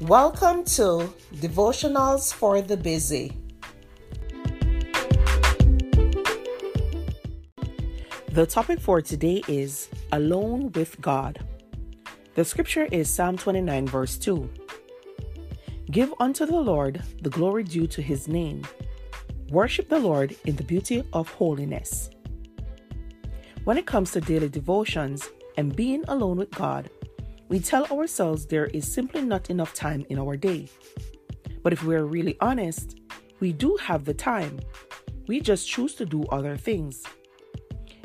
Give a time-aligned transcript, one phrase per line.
[0.00, 3.36] Welcome to Devotionals for the Busy.
[8.32, 11.44] The topic for today is Alone with God.
[12.34, 14.48] The scripture is Psalm 29, verse 2.
[15.90, 18.62] Give unto the Lord the glory due to his name.
[19.50, 22.08] Worship the Lord in the beauty of holiness.
[23.64, 26.88] When it comes to daily devotions and being alone with God,
[27.50, 30.68] we tell ourselves there is simply not enough time in our day.
[31.64, 33.00] But if we're really honest,
[33.40, 34.60] we do have the time.
[35.26, 37.02] We just choose to do other things.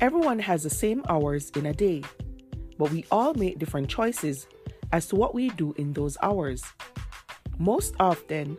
[0.00, 2.02] Everyone has the same hours in a day,
[2.78, 4.46] but we all make different choices
[4.92, 6.64] as to what we do in those hours.
[7.58, 8.56] Most often,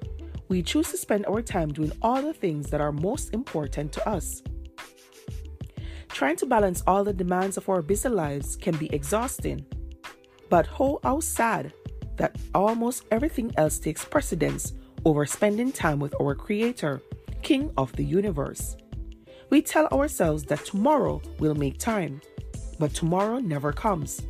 [0.48, 4.08] we choose to spend our time doing all the things that are most important to
[4.08, 4.44] us.
[6.10, 9.66] Trying to balance all the demands of our busy lives can be exhausting.
[10.50, 11.74] But how, how sad
[12.18, 14.74] that almost everything else takes precedence
[15.06, 17.02] over spending time with our Creator,
[17.42, 18.76] King of the universe.
[19.50, 22.22] We tell ourselves that tomorrow will make time,
[22.80, 24.22] but tomorrow never comes.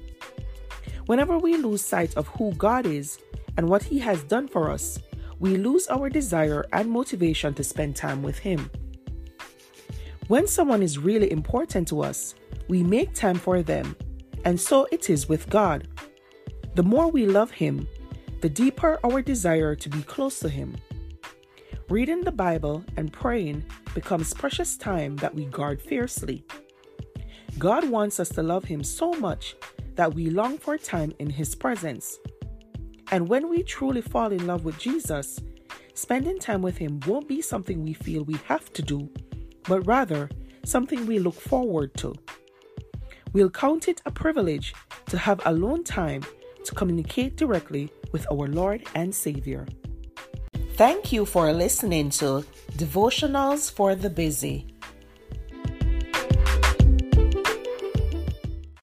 [1.07, 3.17] Whenever we lose sight of who God is
[3.55, 4.99] and what He has done for us,
[5.39, 8.69] we lose our desire and motivation to spend time with Him.
[10.27, 12.35] When someone is really important to us,
[12.67, 13.95] we make time for them,
[14.47, 15.89] and so it is with God.
[16.75, 17.85] The more we love Him,
[18.39, 20.77] the deeper our desire to be close to Him.
[21.89, 26.45] Reading the Bible and praying becomes precious time that we guard fiercely.
[27.59, 29.57] God wants us to love Him so much
[29.95, 32.17] that we long for time in His presence.
[33.11, 35.41] And when we truly fall in love with Jesus,
[35.93, 39.09] spending time with Him won't be something we feel we have to do,
[39.63, 40.29] but rather
[40.63, 42.15] something we look forward to.
[43.37, 44.73] We'll count it a privilege
[45.09, 46.23] to have alone time
[46.65, 49.67] to communicate directly with our Lord and Savior.
[50.73, 52.43] Thank you for listening to
[52.77, 54.65] Devotionals for the Busy.